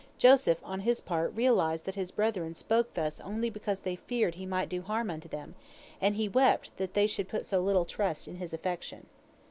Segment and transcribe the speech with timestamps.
[0.17, 4.47] Joseph, on his part, realized that his brethren spoke thus only because they feared he
[4.47, 5.53] might do harm unto them,
[6.01, 9.05] and he wept that they should put so little trust in his affection.